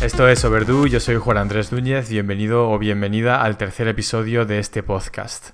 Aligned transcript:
Esto 0.00 0.28
es 0.28 0.44
Overdue, 0.44 0.90
yo 0.90 1.00
soy 1.00 1.16
Juan 1.16 1.38
Andrés 1.38 1.72
Núñez, 1.72 2.10
bienvenido 2.10 2.70
o 2.70 2.78
bienvenida 2.78 3.42
al 3.42 3.56
tercer 3.56 3.88
episodio 3.88 4.44
de 4.44 4.58
este 4.58 4.82
podcast. 4.82 5.50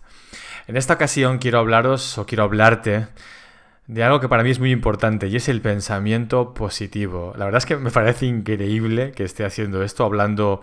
En 0.66 0.76
esta 0.76 0.94
ocasión 0.94 1.38
quiero 1.38 1.58
hablaros 1.58 2.18
o 2.18 2.26
quiero 2.26 2.44
hablarte 2.44 3.06
de 3.86 4.02
algo 4.02 4.20
que 4.20 4.28
para 4.28 4.42
mí 4.42 4.50
es 4.50 4.58
muy 4.58 4.72
importante 4.72 5.28
y 5.28 5.36
es 5.36 5.48
el 5.48 5.60
pensamiento 5.60 6.54
positivo. 6.54 7.32
La 7.36 7.44
verdad 7.44 7.58
es 7.58 7.66
que 7.66 7.76
me 7.76 7.90
parece 7.90 8.26
increíble 8.26 9.12
que 9.12 9.24
esté 9.24 9.44
haciendo 9.44 9.82
esto, 9.82 10.04
hablando 10.04 10.62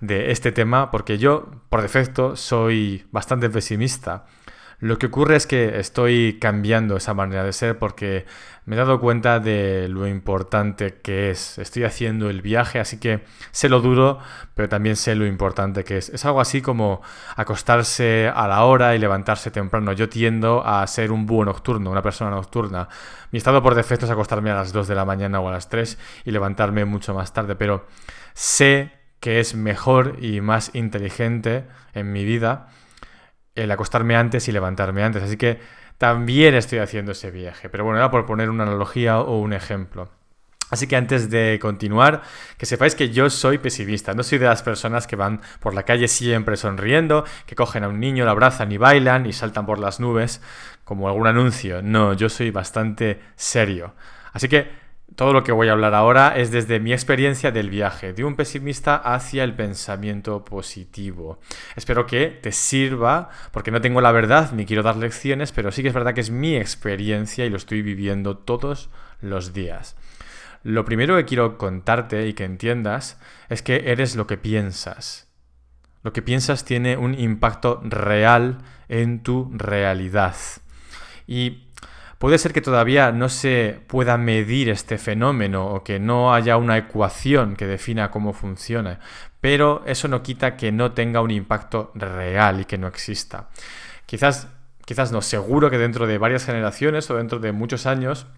de 0.00 0.30
este 0.32 0.52
tema, 0.52 0.90
porque 0.90 1.18
yo, 1.18 1.50
por 1.68 1.82
defecto, 1.82 2.34
soy 2.36 3.04
bastante 3.12 3.50
pesimista. 3.50 4.24
Lo 4.82 4.98
que 4.98 5.06
ocurre 5.06 5.36
es 5.36 5.46
que 5.46 5.78
estoy 5.78 6.38
cambiando 6.40 6.96
esa 6.96 7.14
manera 7.14 7.44
de 7.44 7.52
ser 7.52 7.78
porque 7.78 8.26
me 8.64 8.74
he 8.74 8.78
dado 8.80 8.98
cuenta 8.98 9.38
de 9.38 9.86
lo 9.88 10.08
importante 10.08 10.94
que 11.00 11.30
es. 11.30 11.56
Estoy 11.58 11.84
haciendo 11.84 12.28
el 12.28 12.42
viaje, 12.42 12.80
así 12.80 12.98
que 12.98 13.22
sé 13.52 13.68
lo 13.68 13.80
duro, 13.80 14.18
pero 14.56 14.68
también 14.68 14.96
sé 14.96 15.14
lo 15.14 15.24
importante 15.24 15.84
que 15.84 15.98
es. 15.98 16.08
Es 16.08 16.24
algo 16.24 16.40
así 16.40 16.62
como 16.62 17.00
acostarse 17.36 18.28
a 18.34 18.48
la 18.48 18.64
hora 18.64 18.96
y 18.96 18.98
levantarse 18.98 19.52
temprano. 19.52 19.92
Yo 19.92 20.08
tiendo 20.08 20.66
a 20.66 20.84
ser 20.88 21.12
un 21.12 21.26
búho 21.26 21.44
nocturno, 21.44 21.88
una 21.88 22.02
persona 22.02 22.32
nocturna. 22.32 22.88
Mi 23.30 23.36
estado 23.36 23.62
por 23.62 23.76
defecto 23.76 24.06
es 24.06 24.10
acostarme 24.10 24.50
a 24.50 24.56
las 24.56 24.72
2 24.72 24.88
de 24.88 24.96
la 24.96 25.04
mañana 25.04 25.38
o 25.38 25.48
a 25.48 25.52
las 25.52 25.68
3 25.68 25.96
y 26.24 26.32
levantarme 26.32 26.84
mucho 26.86 27.14
más 27.14 27.32
tarde, 27.32 27.54
pero 27.54 27.86
sé 28.34 28.90
que 29.20 29.38
es 29.38 29.54
mejor 29.54 30.16
y 30.20 30.40
más 30.40 30.74
inteligente 30.74 31.66
en 31.94 32.10
mi 32.10 32.24
vida 32.24 32.66
el 33.54 33.70
acostarme 33.70 34.16
antes 34.16 34.48
y 34.48 34.52
levantarme 34.52 35.02
antes. 35.02 35.22
Así 35.22 35.36
que 35.36 35.60
también 35.98 36.54
estoy 36.54 36.78
haciendo 36.78 37.12
ese 37.12 37.30
viaje. 37.30 37.68
Pero 37.68 37.84
bueno, 37.84 37.98
era 37.98 38.10
por 38.10 38.26
poner 38.26 38.50
una 38.50 38.64
analogía 38.64 39.20
o 39.20 39.38
un 39.38 39.52
ejemplo. 39.52 40.10
Así 40.72 40.86
que 40.86 40.96
antes 40.96 41.28
de 41.28 41.58
continuar, 41.60 42.22
que 42.56 42.64
sepáis 42.64 42.94
que 42.94 43.10
yo 43.10 43.28
soy 43.28 43.58
pesimista, 43.58 44.14
no 44.14 44.22
soy 44.22 44.38
de 44.38 44.46
las 44.46 44.62
personas 44.62 45.06
que 45.06 45.16
van 45.16 45.42
por 45.60 45.74
la 45.74 45.82
calle 45.82 46.08
siempre 46.08 46.56
sonriendo, 46.56 47.26
que 47.44 47.54
cogen 47.54 47.84
a 47.84 47.88
un 47.88 48.00
niño, 48.00 48.24
lo 48.24 48.30
abrazan 48.30 48.72
y 48.72 48.78
bailan 48.78 49.26
y 49.26 49.34
saltan 49.34 49.66
por 49.66 49.78
las 49.78 50.00
nubes, 50.00 50.40
como 50.84 51.08
algún 51.08 51.26
anuncio. 51.26 51.82
No, 51.82 52.14
yo 52.14 52.30
soy 52.30 52.50
bastante 52.50 53.20
serio. 53.36 53.94
Así 54.32 54.48
que 54.48 54.70
todo 55.16 55.32
lo 55.32 55.42
que 55.42 55.52
voy 55.52 55.68
a 55.68 55.72
hablar 55.72 55.94
ahora 55.94 56.36
es 56.36 56.50
desde 56.50 56.80
mi 56.80 56.92
experiencia 56.92 57.50
del 57.50 57.70
viaje, 57.70 58.12
de 58.12 58.24
un 58.24 58.36
pesimista 58.36 58.96
hacia 58.96 59.44
el 59.44 59.54
pensamiento 59.54 60.44
positivo. 60.44 61.38
Espero 61.76 62.06
que 62.06 62.26
te 62.28 62.52
sirva, 62.52 63.30
porque 63.52 63.70
no 63.70 63.80
tengo 63.80 64.00
la 64.00 64.12
verdad 64.12 64.52
ni 64.52 64.64
quiero 64.64 64.82
dar 64.82 64.96
lecciones, 64.96 65.52
pero 65.52 65.72
sí 65.72 65.82
que 65.82 65.88
es 65.88 65.94
verdad 65.94 66.14
que 66.14 66.20
es 66.20 66.30
mi 66.30 66.56
experiencia 66.56 67.44
y 67.44 67.50
lo 67.50 67.56
estoy 67.56 67.82
viviendo 67.82 68.38
todos 68.38 68.90
los 69.20 69.52
días. 69.52 69.96
Lo 70.62 70.84
primero 70.84 71.16
que 71.16 71.24
quiero 71.24 71.58
contarte 71.58 72.28
y 72.28 72.34
que 72.34 72.44
entiendas 72.44 73.18
es 73.48 73.62
que 73.62 73.90
eres 73.90 74.14
lo 74.14 74.26
que 74.26 74.36
piensas. 74.36 75.28
Lo 76.02 76.12
que 76.12 76.22
piensas 76.22 76.64
tiene 76.64 76.96
un 76.96 77.18
impacto 77.18 77.80
real 77.84 78.58
en 78.88 79.22
tu 79.22 79.50
realidad. 79.52 80.36
Y 81.26 81.61
Puede 82.22 82.38
ser 82.38 82.52
que 82.52 82.60
todavía 82.60 83.10
no 83.10 83.28
se 83.28 83.80
pueda 83.88 84.16
medir 84.16 84.68
este 84.68 84.96
fenómeno 84.96 85.66
o 85.66 85.82
que 85.82 85.98
no 85.98 86.32
haya 86.32 86.56
una 86.56 86.78
ecuación 86.78 87.56
que 87.56 87.66
defina 87.66 88.12
cómo 88.12 88.32
funciona, 88.32 89.00
pero 89.40 89.82
eso 89.86 90.06
no 90.06 90.22
quita 90.22 90.56
que 90.56 90.70
no 90.70 90.92
tenga 90.92 91.20
un 91.20 91.32
impacto 91.32 91.90
real 91.96 92.60
y 92.60 92.64
que 92.64 92.78
no 92.78 92.86
exista. 92.86 93.48
Quizás, 94.06 94.46
quizás 94.84 95.10
no, 95.10 95.20
seguro 95.20 95.68
que 95.68 95.78
dentro 95.78 96.06
de 96.06 96.16
varias 96.16 96.44
generaciones 96.44 97.10
o 97.10 97.16
dentro 97.16 97.40
de 97.40 97.50
muchos 97.50 97.86
años, 97.86 98.28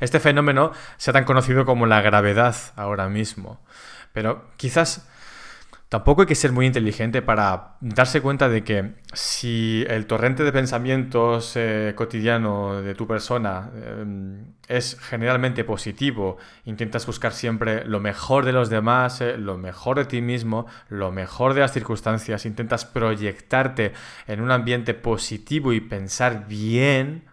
este 0.00 0.20
fenómeno 0.20 0.72
sea 0.98 1.14
tan 1.14 1.24
conocido 1.24 1.64
como 1.64 1.86
la 1.86 2.02
gravedad 2.02 2.56
ahora 2.76 3.08
mismo. 3.08 3.58
Pero 4.12 4.50
quizás 4.58 5.08
Tampoco 5.88 6.20
hay 6.20 6.26
que 6.26 6.34
ser 6.34 6.52
muy 6.52 6.66
inteligente 6.66 7.22
para 7.22 7.76
darse 7.80 8.20
cuenta 8.20 8.50
de 8.50 8.62
que 8.62 8.96
si 9.14 9.86
el 9.88 10.04
torrente 10.04 10.44
de 10.44 10.52
pensamientos 10.52 11.52
eh, 11.56 11.94
cotidiano 11.96 12.82
de 12.82 12.94
tu 12.94 13.06
persona 13.06 13.70
em, 13.74 14.52
es 14.68 15.00
generalmente 15.00 15.64
positivo, 15.64 16.36
intentas 16.66 17.06
buscar 17.06 17.32
siempre 17.32 17.86
lo 17.86 18.00
mejor 18.00 18.44
de 18.44 18.52
los 18.52 18.68
demás, 18.68 19.22
eh, 19.22 19.38
lo 19.38 19.56
mejor 19.56 19.96
de 19.96 20.04
ti 20.04 20.20
mismo, 20.20 20.66
lo 20.90 21.10
mejor 21.10 21.54
de 21.54 21.60
las 21.60 21.72
circunstancias, 21.72 22.44
intentas 22.44 22.84
proyectarte 22.84 23.94
en 24.26 24.42
un 24.42 24.50
ambiente 24.50 24.92
positivo 24.92 25.72
y 25.72 25.80
pensar 25.80 26.46
bien, 26.48 27.24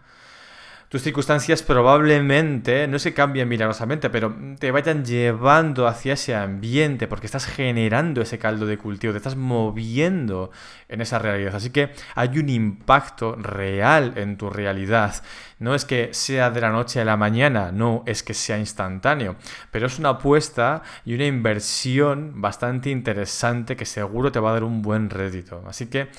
tus 0.90 1.02
circunstancias 1.02 1.64
probablemente 1.64 2.88
no 2.88 3.00
se 3.00 3.14
cambien 3.14 3.50
milagrosamente, 3.50 4.10
pero 4.10 4.36
te 4.60 4.72
vayan 4.72 5.04
llevando 5.04 5.88
hacia 5.88 6.14
ese 6.14 6.36
ambiente 6.36 7.08
porque 7.08 7.26
estás 7.26 7.46
generando 7.46 8.22
ese 8.22 8.38
caldo 8.38 8.66
de 8.66 8.78
cultivo, 8.78 9.12
te 9.12 9.18
estás 9.18 9.36
moviendo 9.36 10.52
en 10.88 11.02
esa 11.02 11.20
realidad. 11.20 11.56
Así 11.56 11.72
que 11.72 11.92
hay 12.14 12.38
un 12.38 12.50
impacto 12.50 13.36
real 13.36 14.14
en 14.16 14.38
tu 14.38 14.50
realidad. 14.50 15.24
No 15.58 15.74
es 15.74 15.86
que 15.86 16.14
sea 16.14 16.52
de 16.52 16.62
la 16.62 16.70
noche 16.70 17.02
a 17.02 17.06
la 17.06 17.18
mañana, 17.18 17.72
no 17.72 18.04
es 18.06 18.24
que 18.24 18.34
sea 18.34 18.58
instantáneo, 18.58 19.36
pero 19.72 19.88
es 19.88 19.98
una 20.00 20.10
apuesta 20.10 20.84
y 21.04 21.16
una 21.16 21.26
inversión 21.26 22.42
bastante 22.42 22.90
interesante 22.90 23.76
que 23.76 23.86
seguro 23.86 24.32
te 24.32 24.40
va 24.40 24.52
a 24.52 24.54
dar 24.54 24.64
un 24.64 24.82
buen 24.82 25.10
rédito. 25.10 25.64
Así 25.68 25.88
que 25.88 26.10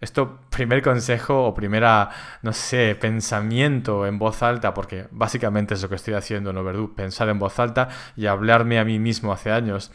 esto, 0.00 0.40
primer 0.48 0.82
consejo 0.82 1.44
o 1.44 1.54
primera, 1.54 2.08
no 2.42 2.52
sé, 2.52 2.96
pensamiento 2.98 4.06
en 4.06 4.18
voz 4.18 4.42
alta, 4.42 4.72
porque 4.72 5.06
básicamente 5.10 5.74
es 5.74 5.82
lo 5.82 5.90
que 5.90 5.96
estoy 5.96 6.14
haciendo 6.14 6.50
en 6.50 6.56
Overdue, 6.56 6.94
pensar 6.94 7.28
en 7.28 7.38
voz 7.38 7.58
alta 7.58 7.88
y 8.16 8.26
hablarme 8.26 8.78
a 8.78 8.84
mí 8.84 8.98
mismo 8.98 9.32
hace 9.32 9.50
años. 9.50 9.92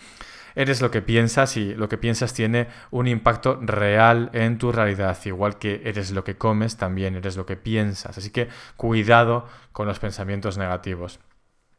Eres 0.53 0.81
lo 0.81 0.91
que 0.91 1.01
piensas 1.01 1.57
y 1.57 1.73
lo 1.73 1.89
que 1.89 1.97
piensas 1.97 2.33
tiene 2.33 2.67
un 2.91 3.07
impacto 3.07 3.59
real 3.61 4.29
en 4.31 4.57
tu 4.57 4.71
realidad. 4.71 5.17
Igual 5.25 5.57
que 5.57 5.81
eres 5.83 6.11
lo 6.11 6.23
que 6.23 6.37
comes, 6.37 6.77
también 6.77 7.15
eres 7.15 7.35
lo 7.35 7.45
que 7.45 7.57
piensas. 7.57 8.17
Así 8.17 8.29
que 8.29 8.47
cuidado 8.77 9.47
con 9.73 9.87
los 9.87 9.99
pensamientos 9.99 10.57
negativos. 10.57 11.19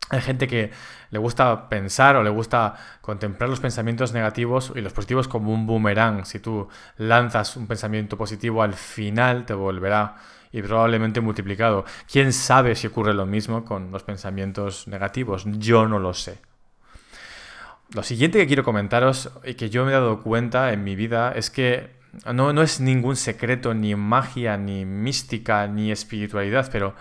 Hay 0.09 0.21
gente 0.21 0.47
que 0.47 0.71
le 1.11 1.19
gusta 1.19 1.69
pensar 1.69 2.17
o 2.17 2.23
le 2.23 2.31
gusta 2.31 2.75
contemplar 3.01 3.51
los 3.51 3.61
pensamientos 3.61 4.13
negativos 4.13 4.73
y 4.77 4.81
los 4.81 4.93
positivos 4.93 5.27
como 5.27 5.53
un 5.53 5.67
boomerang. 5.67 6.25
Si 6.25 6.39
tú 6.39 6.69
lanzas 6.97 7.57
un 7.57 7.67
pensamiento 7.67 8.17
positivo, 8.17 8.63
al 8.63 8.75
final 8.75 9.45
te 9.47 9.55
volverá 9.55 10.17
y 10.53 10.63
probablemente 10.63 11.21
multiplicado. 11.21 11.85
¿Quién 12.11 12.33
sabe 12.33 12.77
si 12.77 12.87
ocurre 12.87 13.15
lo 13.15 13.27
mismo 13.27 13.65
con 13.65 13.91
los 13.91 14.05
pensamientos 14.05 14.87
negativos? 14.87 15.45
Yo 15.59 15.89
no 15.89 15.99
lo 15.99 16.15
sé. 16.15 16.39
Lo 17.93 18.03
siguiente 18.03 18.39
que 18.39 18.47
quiero 18.47 18.65
comentaros 18.65 19.31
y 19.45 19.55
que 19.55 19.71
yo 19.71 19.85
me 19.85 19.91
he 19.91 19.95
dado 19.95 20.23
cuenta 20.23 20.73
en 20.73 20.85
mi 20.85 20.97
vida 20.97 21.33
es 21.33 21.51
que 21.51 21.97
no, 22.33 22.53
no 22.53 22.63
es 22.63 22.81
ningún 22.81 23.17
secreto, 23.17 23.75
ni 23.75 23.95
magia, 23.95 24.57
ni 24.57 24.85
mística, 24.85 25.67
ni 25.67 25.91
espiritualidad, 25.91 26.69
pero 26.73 26.95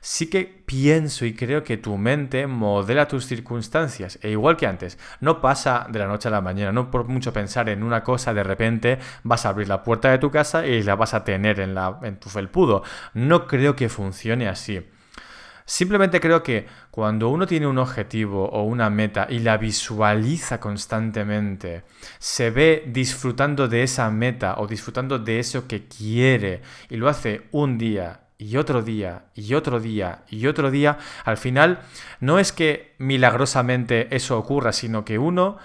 sí 0.00 0.28
que 0.30 0.44
pienso 0.44 1.24
y 1.24 1.34
creo 1.34 1.62
que 1.62 1.76
tu 1.76 1.96
mente 1.96 2.46
modela 2.46 3.08
tus 3.08 3.26
circunstancias. 3.26 4.18
E 4.22 4.30
igual 4.30 4.56
que 4.56 4.66
antes, 4.66 4.98
no 5.20 5.40
pasa 5.40 5.86
de 5.90 5.98
la 5.98 6.06
noche 6.06 6.28
a 6.28 6.30
la 6.30 6.40
mañana, 6.40 6.72
no 6.72 6.90
por 6.90 7.06
mucho 7.08 7.32
pensar 7.32 7.68
en 7.68 7.82
una 7.82 8.02
cosa, 8.02 8.34
de 8.34 8.42
repente 8.42 8.98
vas 9.22 9.46
a 9.46 9.50
abrir 9.50 9.68
la 9.68 9.82
puerta 9.82 10.10
de 10.10 10.18
tu 10.18 10.30
casa 10.30 10.66
y 10.66 10.82
la 10.82 10.96
vas 10.96 11.14
a 11.14 11.24
tener 11.24 11.60
en, 11.60 11.74
la, 11.74 11.98
en 12.02 12.18
tu 12.18 12.28
felpudo. 12.28 12.82
No 13.14 13.46
creo 13.46 13.76
que 13.76 13.88
funcione 13.88 14.48
así. 14.48 14.82
Simplemente 15.70 16.18
creo 16.18 16.42
que 16.42 16.66
cuando 16.90 17.28
uno 17.28 17.46
tiene 17.46 17.68
un 17.68 17.78
objetivo 17.78 18.44
o 18.44 18.64
una 18.64 18.90
meta 18.90 19.28
y 19.30 19.38
la 19.38 19.56
visualiza 19.56 20.58
constantemente, 20.58 21.84
se 22.18 22.50
ve 22.50 22.82
disfrutando 22.88 23.68
de 23.68 23.84
esa 23.84 24.10
meta 24.10 24.56
o 24.58 24.66
disfrutando 24.66 25.20
de 25.20 25.38
eso 25.38 25.68
que 25.68 25.86
quiere 25.86 26.60
y 26.88 26.96
lo 26.96 27.08
hace 27.08 27.42
un 27.52 27.78
día 27.78 28.22
y 28.36 28.56
otro 28.56 28.82
día 28.82 29.26
y 29.36 29.54
otro 29.54 29.78
día 29.78 30.24
y 30.28 30.48
otro 30.48 30.72
día, 30.72 30.98
al 31.24 31.36
final 31.36 31.82
no 32.18 32.40
es 32.40 32.50
que 32.50 32.96
milagrosamente 32.98 34.12
eso 34.16 34.36
ocurra, 34.36 34.72
sino 34.72 35.04
que 35.04 35.20
uno 35.20 35.56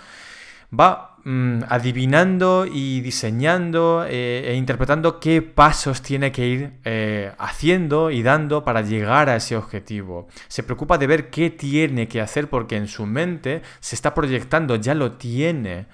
va 0.72 1.15
mm, 1.26 1.64
adivinando 1.68 2.66
y 2.66 3.02
diseñando 3.02 4.06
eh, 4.08 4.46
e 4.48 4.56
interpretando 4.56 5.20
qué 5.20 5.42
pasos 5.42 6.02
tiene 6.02 6.32
que 6.32 6.48
ir 6.48 6.72
eh, 6.86 7.34
haciendo 7.38 8.12
y 8.12 8.24
dando 8.24 8.64
para 8.64 8.82
llegar 8.82 9.30
a 9.30 9.36
ese 9.36 9.58
objetivo. 9.58 10.28
Se 10.48 10.64
preocupa 10.64 10.98
de 10.98 11.08
ver 11.08 11.30
qué 11.30 11.50
tiene 11.50 12.08
que 12.08 12.22
hacer 12.22 12.50
porque 12.50 12.78
en 12.78 12.88
su 12.88 13.06
mente 13.06 13.62
se 13.82 13.96
está 13.96 14.14
proyectando, 14.14 14.78
ya 14.78 14.96
lo 14.96 15.14
tiene. 15.14 15.88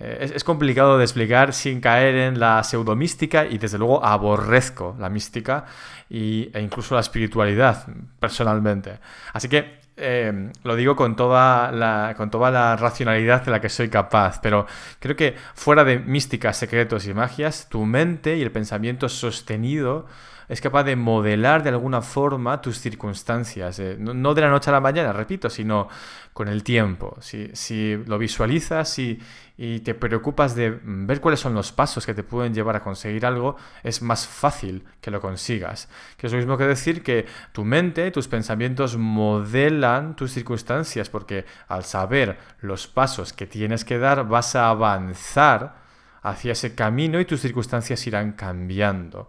Eh, 0.00 0.32
es, 0.34 0.44
complicado 0.44 0.96
de 0.96 1.04
explicar 1.04 1.52
sin 1.52 1.80
caer 1.80 2.14
en 2.14 2.40
la 2.40 2.64
pseudomística 2.64 3.44
y 3.44 3.58
desde 3.58 3.76
luego 3.76 4.02
aborrezco 4.02 4.96
la 4.98 5.10
mística 5.10 5.66
y, 6.08 6.50
e 6.54 6.60
incluso 6.60 6.94
la 6.94 7.02
espiritualidad 7.02 7.86
personalmente. 8.18 8.98
Así 9.34 9.48
que 9.48 9.78
eh, 9.98 10.50
lo 10.64 10.76
digo 10.76 10.96
con 10.96 11.14
toda, 11.16 11.70
la, 11.70 12.14
con 12.16 12.30
toda 12.30 12.50
la 12.50 12.76
racionalidad 12.76 13.44
de 13.44 13.50
la 13.50 13.60
que 13.60 13.68
soy 13.68 13.90
capaz, 13.90 14.40
pero 14.40 14.66
creo 14.98 15.14
que 15.14 15.36
fuera 15.54 15.84
de 15.84 15.98
místicas, 15.98 16.56
secretos 16.56 17.06
y 17.06 17.12
magias, 17.12 17.68
tu 17.68 17.84
mente 17.84 18.38
y 18.38 18.42
el 18.42 18.50
pensamiento 18.50 19.10
sostenido 19.10 20.06
es 20.50 20.60
capaz 20.60 20.82
de 20.82 20.96
modelar 20.96 21.62
de 21.62 21.68
alguna 21.68 22.02
forma 22.02 22.60
tus 22.60 22.80
circunstancias, 22.80 23.78
eh, 23.78 23.96
no, 24.00 24.34
de 24.34 24.40
la 24.40 24.50
noche 24.50 24.68
a 24.70 24.72
la 24.72 24.80
mañana, 24.80 25.12
repito, 25.12 25.48
sino 25.48 25.86
con 26.32 26.48
el 26.48 26.64
tiempo. 26.64 27.16
Si, 27.20 27.96
lo 28.04 28.18
visualizas 28.18 28.98
y, 28.98 29.16
y, 29.56 29.78
te 29.78 29.94
preocupas 29.94 30.56
de 30.56 30.76
ver 30.82 31.20
cuáles 31.20 31.38
son 31.38 31.54
los 31.54 31.70
pasos 31.70 32.04
que 32.04 32.14
te 32.14 32.24
pueden 32.24 32.52
llevar 32.52 32.74
a 32.74 32.82
conseguir 32.82 33.26
algo, 33.26 33.54
es 33.84 34.02
más 34.02 34.26
fácil 34.26 34.82
que 35.00 35.12
lo 35.12 35.20
consigas. 35.20 35.88
Que 36.16 36.26
es 36.26 36.32
lo 36.32 36.38
mismo 36.38 36.58
que 36.58 36.66
decir 36.66 37.04
que 37.04 37.26
tu 37.52 37.64
mente, 37.64 38.10
tus 38.10 38.26
pensamientos 38.26 38.96
modelan 38.96 40.16
tus 40.16 40.32
circunstancias, 40.32 41.08
porque 41.08 41.44
al 41.68 41.84
saber 41.84 42.38
los 42.60 42.88
pasos 42.88 43.32
que 43.32 43.46
tienes 43.46 43.84
que 43.84 43.98
dar, 43.98 44.26
vas 44.26 44.56
a 44.56 44.68
avanzar 44.70 45.76
hacia 46.22 46.52
ese 46.52 46.74
camino 46.74 47.20
y 47.20 47.24
tus 47.24 47.40
circunstancias 47.40 48.04
irán 48.08 48.32
cambiando. 48.32 49.28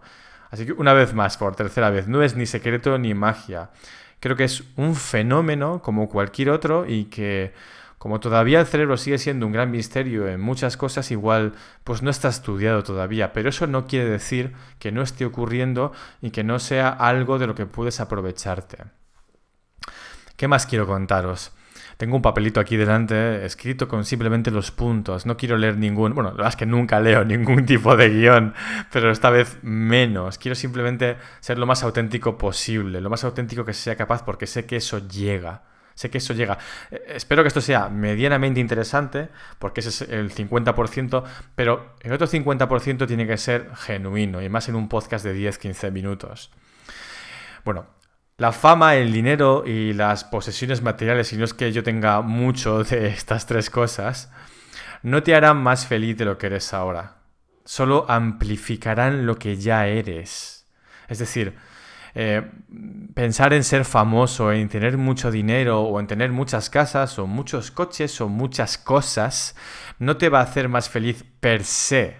Así 0.52 0.66
que 0.66 0.72
una 0.72 0.92
vez 0.92 1.14
más, 1.14 1.38
por 1.38 1.56
tercera 1.56 1.88
vez, 1.88 2.08
no 2.08 2.22
es 2.22 2.36
ni 2.36 2.44
secreto 2.44 2.98
ni 2.98 3.14
magia. 3.14 3.70
Creo 4.20 4.36
que 4.36 4.44
es 4.44 4.62
un 4.76 4.94
fenómeno 4.94 5.80
como 5.80 6.10
cualquier 6.10 6.50
otro 6.50 6.84
y 6.86 7.06
que 7.06 7.54
como 7.96 8.20
todavía 8.20 8.60
el 8.60 8.66
cerebro 8.66 8.98
sigue 8.98 9.16
siendo 9.16 9.46
un 9.46 9.52
gran 9.52 9.70
misterio 9.70 10.28
en 10.28 10.40
muchas 10.42 10.76
cosas, 10.76 11.10
igual 11.10 11.54
pues 11.84 12.02
no 12.02 12.10
está 12.10 12.28
estudiado 12.28 12.82
todavía, 12.82 13.32
pero 13.32 13.48
eso 13.48 13.66
no 13.66 13.86
quiere 13.86 14.10
decir 14.10 14.52
que 14.78 14.92
no 14.92 15.00
esté 15.00 15.24
ocurriendo 15.24 15.92
y 16.20 16.32
que 16.32 16.44
no 16.44 16.58
sea 16.58 16.90
algo 16.90 17.38
de 17.38 17.46
lo 17.46 17.54
que 17.54 17.64
puedes 17.64 17.98
aprovecharte. 18.00 18.78
¿Qué 20.36 20.48
más 20.48 20.66
quiero 20.66 20.86
contaros? 20.86 21.52
Tengo 22.02 22.16
un 22.16 22.22
papelito 22.22 22.58
aquí 22.58 22.76
delante 22.76 23.46
escrito 23.46 23.86
con 23.86 24.04
simplemente 24.04 24.50
los 24.50 24.72
puntos. 24.72 25.24
No 25.24 25.36
quiero 25.36 25.56
leer 25.56 25.76
ningún... 25.76 26.14
Bueno, 26.14 26.30
la 26.30 26.34
verdad 26.34 26.48
es 26.48 26.56
que 26.56 26.66
nunca 26.66 26.98
leo 26.98 27.24
ningún 27.24 27.64
tipo 27.64 27.94
de 27.94 28.08
guion, 28.10 28.54
pero 28.90 29.12
esta 29.12 29.30
vez 29.30 29.58
menos. 29.62 30.36
Quiero 30.36 30.56
simplemente 30.56 31.16
ser 31.38 31.58
lo 31.58 31.66
más 31.66 31.84
auténtico 31.84 32.36
posible, 32.36 33.00
lo 33.00 33.08
más 33.08 33.22
auténtico 33.22 33.64
que 33.64 33.72
sea 33.72 33.94
capaz 33.94 34.24
porque 34.24 34.48
sé 34.48 34.66
que 34.66 34.74
eso 34.74 35.06
llega. 35.06 35.62
Sé 35.94 36.10
que 36.10 36.18
eso 36.18 36.34
llega. 36.34 36.58
Eh, 36.90 37.04
espero 37.06 37.44
que 37.44 37.46
esto 37.46 37.60
sea 37.60 37.88
medianamente 37.88 38.58
interesante, 38.58 39.28
porque 39.60 39.78
ese 39.78 39.90
es 39.90 40.10
el 40.10 40.34
50%, 40.34 41.22
pero 41.54 41.94
el 42.00 42.12
otro 42.12 42.26
50% 42.26 43.06
tiene 43.06 43.28
que 43.28 43.36
ser 43.36 43.70
genuino, 43.76 44.42
y 44.42 44.48
más 44.48 44.68
en 44.68 44.74
un 44.74 44.88
podcast 44.88 45.24
de 45.24 45.36
10-15 45.36 45.92
minutos. 45.92 46.50
Bueno, 47.64 47.86
la 48.42 48.50
fama, 48.50 48.96
el 48.96 49.12
dinero 49.12 49.62
y 49.64 49.92
las 49.92 50.24
posesiones 50.24 50.82
materiales, 50.82 51.32
y 51.32 51.36
no 51.36 51.44
es 51.44 51.54
que 51.54 51.70
yo 51.70 51.84
tenga 51.84 52.22
mucho 52.22 52.82
de 52.82 53.06
estas 53.06 53.46
tres 53.46 53.70
cosas, 53.70 54.32
no 55.04 55.22
te 55.22 55.36
harán 55.36 55.62
más 55.62 55.86
feliz 55.86 56.16
de 56.16 56.24
lo 56.24 56.38
que 56.38 56.46
eres 56.46 56.74
ahora. 56.74 57.18
Solo 57.64 58.04
amplificarán 58.08 59.26
lo 59.26 59.36
que 59.36 59.58
ya 59.58 59.86
eres. 59.86 60.66
Es 61.06 61.20
decir, 61.20 61.54
eh, 62.16 62.42
pensar 63.14 63.52
en 63.52 63.62
ser 63.62 63.84
famoso, 63.84 64.50
en 64.50 64.68
tener 64.68 64.98
mucho 64.98 65.30
dinero 65.30 65.82
o 65.82 66.00
en 66.00 66.08
tener 66.08 66.32
muchas 66.32 66.68
casas 66.68 67.20
o 67.20 67.28
muchos 67.28 67.70
coches 67.70 68.20
o 68.20 68.28
muchas 68.28 68.76
cosas, 68.76 69.54
no 70.00 70.16
te 70.16 70.28
va 70.28 70.40
a 70.40 70.48
hacer 70.50 70.68
más 70.68 70.90
feliz 70.90 71.24
per 71.38 71.62
se. 71.62 72.16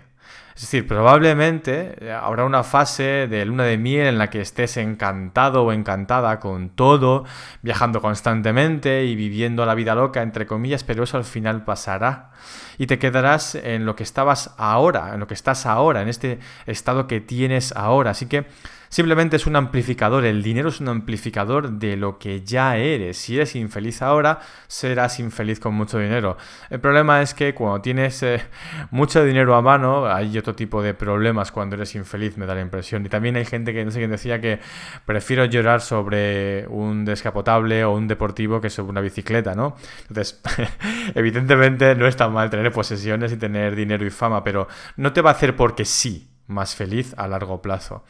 Es 0.55 0.63
decir, 0.63 0.87
probablemente 0.87 1.97
eh, 2.01 2.13
habrá 2.13 2.45
una 2.45 2.63
fase 2.63 3.27
de 3.29 3.45
luna 3.45 3.65
de 3.65 3.79
miel 3.79 4.07
en 4.07 4.19
la 4.19 4.29
que 4.29 4.41
estés 4.41 4.77
encantado 4.77 5.65
o 5.65 5.73
encantada 5.73 6.41
con 6.41 6.71
todo, 6.71 7.25
viajando 7.63 8.03
constantemente 8.03 9.05
y 9.05 9.17
viviendo 9.17 9.65
la 9.65 9.75
vida 9.75 9.95
loca, 9.95 10.23
entre 10.23 10.47
comillas, 10.47 10.85
pero 10.85 11.05
eso 11.05 11.17
al 11.17 11.25
final 11.25 11.65
pasará. 11.65 12.31
Y 12.77 12.87
te 12.87 12.99
quedarás 12.99 13.55
en 13.55 13.87
lo 13.87 13.97
que 13.97 14.03
estabas 14.03 14.55
ahora, 14.59 15.15
en 15.15 15.21
lo 15.21 15.27
que 15.27 15.35
estás 15.35 15.65
ahora, 15.65 16.03
en 16.03 16.09
este 16.09 16.39
estado 16.67 17.07
que 17.07 17.21
tienes 17.21 17.73
ahora. 17.75 18.11
Así 18.11 18.27
que 18.27 18.47
Simplemente 18.93 19.37
es 19.37 19.47
un 19.47 19.57
amplificador, 19.57 20.27
el 20.27 20.43
dinero 20.43 20.69
es 20.69 20.79
un 20.79 20.89
amplificador 20.91 21.71
de 21.79 21.97
lo 21.97 22.19
que 22.19 22.43
ya 22.45 22.77
eres. 22.77 23.17
Si 23.17 23.37
eres 23.37 23.57
infeliz 23.57 24.03
ahora, 24.03 24.41
serás 24.67 25.19
infeliz 25.19 25.61
con 25.61 25.73
mucho 25.73 25.99
dinero. 25.99 26.37
El 26.69 26.79
problema 26.79 27.23
es 27.23 27.33
que 27.33 27.55
cuando 27.55 27.81
tienes 27.81 28.23
eh, 28.23 28.43
mucho 28.91 29.25
dinero 29.25 29.55
a 29.55 29.63
mano, 29.63 30.05
hay 30.05 30.37
otro 30.37 30.55
tipo 30.55 30.83
de 30.83 30.93
problemas 30.93 31.51
cuando 31.51 31.75
eres 31.77 31.95
infeliz, 31.95 32.37
me 32.37 32.45
da 32.45 32.55
la 32.55 32.61
impresión. 32.61 33.07
Y 33.07 33.09
también 33.09 33.37
hay 33.37 33.47
gente 33.47 33.73
que 33.73 33.83
no 33.83 33.91
sé 33.91 33.99
quién 33.99 34.11
decía 34.11 34.43
que 34.43 34.61
prefiero 35.07 35.47
llorar 35.47 35.81
sobre 35.81 36.67
un 36.69 37.07
descapotable 37.07 37.87
o 37.87 37.93
un 37.95 38.07
deportivo 38.07 38.61
que 38.61 38.69
sobre 38.69 38.91
una 38.91 39.01
bicicleta, 39.01 39.55
¿no? 39.55 39.75
Entonces, 40.09 40.43
evidentemente 41.15 41.95
no 41.95 42.07
es 42.07 42.17
tan 42.17 42.31
mal 42.31 42.51
tener 42.51 42.71
posesiones 42.71 43.33
y 43.33 43.39
tener 43.39 43.75
dinero 43.75 44.05
y 44.05 44.11
fama, 44.11 44.45
pero 44.45 44.69
no 44.99 45.15
te 45.15 45.23
va 45.23 45.31
a 45.31 45.33
hacer 45.33 45.57
porque 45.57 45.87
sí 45.87 46.29
más 46.53 46.75
feliz 46.75 47.15
a 47.17 47.27
largo 47.27 47.61
plazo. 47.63 48.05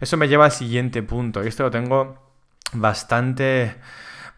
Eso 0.00 0.16
me 0.16 0.28
lleva 0.28 0.46
al 0.46 0.52
siguiente 0.52 1.02
punto, 1.02 1.44
y 1.44 1.48
esto 1.48 1.64
lo 1.64 1.70
tengo 1.70 2.32
bastante, 2.72 3.76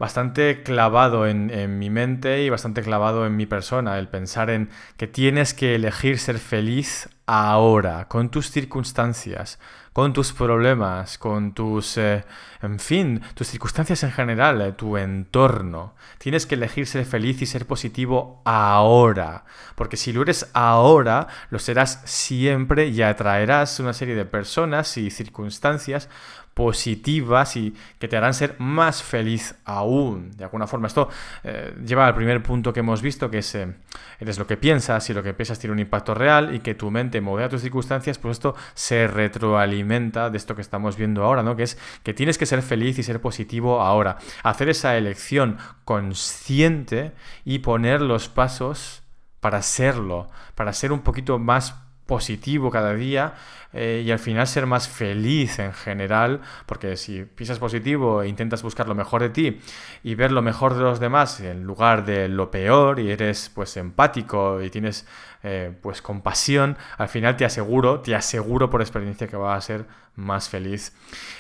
bastante 0.01 0.63
clavado 0.63 1.27
en, 1.27 1.79
mi 1.79 1.91
mente 1.91 2.43
y 2.43 2.49
bastante 2.49 2.81
clavado 2.81 3.27
en 3.27 3.37
mi 3.37 3.45
persona, 3.45 3.99
el 3.99 4.09
pensar 4.09 4.49
en 4.49 4.71
que 4.97 5.07
tienes 5.07 5.53
que 5.53 5.75
elegir 5.75 6.19
ser 6.19 6.39
feliz 6.39 7.11
ahora, 7.27 8.09
con 8.09 8.31
tus 8.31 8.51
circunstancias, 8.51 9.59
con 9.93 10.15
tus 10.15 10.33
problemas, 10.33 11.19
con 11.19 11.53
tus, 11.53 11.99
eh, 11.99 12.25
en 12.63 12.81
fin, 12.81 13.21
tus 13.35 13.49
circunstancias 13.49 14.03
en 14.03 14.11
general, 14.11 14.63
eh, 14.63 14.73
tu 14.73 14.97
entorno. 14.97 15.95
Tienes 16.17 16.47
que 16.47 16.55
elegir 16.55 16.87
ser 16.87 17.05
feliz 17.05 17.43
y 17.43 17.47
ser 17.47 17.67
positivo 17.67 18.41
ahora, 18.47 19.45
porque 19.75 19.99
si 19.99 20.15
lo 20.15 20.23
eres 20.23 20.51
ahora, 20.55 21.29
lo 21.51 21.59
serás 21.59 22.01
siempre 22.07 22.87
y 22.87 23.03
atraerás 23.03 23.79
una 23.81 23.93
serie 23.93 24.15
de 24.15 24.25
personas 24.25 24.97
y 24.97 25.11
circunstancias 25.11 26.09
positivas 26.55 27.57
y 27.57 27.75
que 27.99 28.09
te 28.09 28.17
harán 28.17 28.35
ser 28.35 28.57
más 28.59 29.03
feliz 29.03 29.55
aún. 29.65 30.31
De 30.37 30.45
alguna 30.45 30.67
forma, 30.67 30.89
esto 30.89 31.09
eh, 31.45 31.75
lleva 31.85 32.07
al 32.07 32.15
primer 32.15 32.43
punto 32.43 32.73
que 32.73 32.81
hemos 32.81 33.03
visto, 33.03 33.31
que 33.31 33.39
es, 33.39 33.55
eres 33.55 34.39
lo 34.39 34.47
que 34.47 34.57
piensas 34.57 35.09
y 35.11 35.15
lo 35.15 35.23
que 35.23 35.33
piensas 35.33 35.59
tiene 35.59 35.73
un 35.73 35.79
impacto 35.79 36.15
real 36.15 36.55
y 36.55 36.61
que 36.61 36.75
tu 36.75 36.91
mente 36.91 37.21
modela 37.21 37.49
tus 37.49 37.63
circunstancias, 37.63 38.19
pues 38.19 38.33
esto 38.39 38.55
se 38.75 39.07
retroalimenta 39.07 40.31
de 40.31 40.37
esto 40.37 40.55
que 40.55 40.63
estamos 40.63 40.97
viendo 40.97 41.25
ahora, 41.25 41.43
¿no? 41.43 41.57
Que 41.57 41.63
es 41.63 41.79
que 42.03 42.15
tienes 42.15 42.39
que 42.39 42.47
ser 42.47 42.63
feliz 42.63 42.99
y 42.99 43.03
ser 43.03 43.21
positivo 43.21 43.81
ahora. 43.81 44.19
Hacer 44.43 44.69
esa 44.69 44.97
elección 44.97 45.59
consciente 45.85 47.13
y 47.45 47.61
poner 47.61 48.01
los 48.01 48.29
pasos 48.29 49.03
para 49.41 49.63
serlo, 49.63 50.29
para 50.55 50.73
ser 50.73 50.93
un 50.93 51.01
poquito 51.01 51.39
más 51.39 51.90
positivo 52.11 52.73
cada 52.73 52.93
día 52.95 53.35
eh, 53.73 54.03
y 54.05 54.11
al 54.11 54.19
final 54.19 54.49
ser 54.49 54.67
más 54.67 54.89
feliz 54.89 55.61
en 55.61 55.73
general, 55.73 56.41
porque 56.67 56.97
si 56.97 57.23
pisas 57.23 57.61
positivo 57.61 58.23
e 58.23 58.27
intentas 58.27 58.65
buscar 58.65 58.89
lo 58.89 58.97
mejor 58.97 59.23
de 59.23 59.29
ti 59.31 59.61
y 60.03 60.17
ver 60.17 60.33
lo 60.33 60.43
mejor 60.43 60.75
de 60.75 60.81
los 60.81 60.99
demás 60.99 61.39
en 61.39 61.63
lugar 61.63 62.05
de 62.05 62.29
lo 62.29 62.51
peor 62.51 62.99
y 62.99 63.13
eres 63.13 63.49
pues 63.55 63.77
empático 63.77 64.61
y 64.61 64.71
tienes 64.71 65.07
eh, 65.45 65.73
pues 65.83 66.03
compasión, 66.03 66.77
al 66.99 67.09
final 67.09 67.37
te 67.37 67.45
aseguro, 67.45 68.01
te 68.01 68.17
aseguro 68.17 68.71
por 68.71 68.81
experiencia 68.81 69.29
que 69.29 69.37
vas 69.37 69.57
a 69.57 69.61
ser 69.65 69.85
más 70.17 70.49
feliz. 70.49 70.93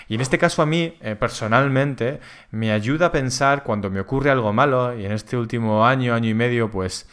Y 0.06 0.14
en 0.14 0.20
este 0.20 0.38
caso 0.38 0.62
a 0.62 0.66
mí, 0.66 0.96
eh, 1.00 1.16
personalmente, 1.18 2.20
me 2.52 2.70
ayuda 2.70 3.06
a 3.06 3.12
pensar 3.12 3.64
cuando 3.64 3.90
me 3.90 3.98
ocurre 3.98 4.30
algo 4.30 4.52
malo 4.52 4.96
y 4.96 5.04
en 5.04 5.10
este 5.10 5.36
último 5.36 5.84
año, 5.84 6.14
año 6.14 6.30
y 6.30 6.34
medio, 6.34 6.70
pues 6.70 7.08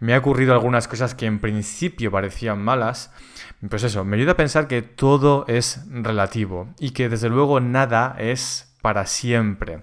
me 0.00 0.14
ha 0.14 0.18
ocurrido 0.18 0.54
algunas 0.54 0.88
cosas 0.88 1.14
que 1.14 1.26
en 1.26 1.38
principio 1.38 2.10
parecían 2.10 2.62
malas. 2.62 3.12
Pues 3.68 3.84
eso, 3.84 4.04
me 4.04 4.16
ayuda 4.16 4.32
a 4.32 4.36
pensar 4.36 4.66
que 4.66 4.82
todo 4.82 5.44
es 5.46 5.84
relativo 5.90 6.68
y 6.78 6.90
que 6.90 7.08
desde 7.08 7.28
luego 7.28 7.60
nada 7.60 8.16
es 8.18 8.74
para 8.82 9.06
siempre. 9.06 9.82